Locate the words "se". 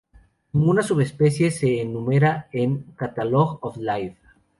1.51-1.79